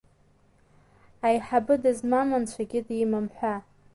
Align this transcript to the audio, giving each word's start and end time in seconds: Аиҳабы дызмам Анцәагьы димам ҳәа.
Аиҳабы 1.27 1.75
дызмам 1.83 2.29
Анцәагьы 2.37 2.81
димам 2.87 3.27
ҳәа. 3.35 3.55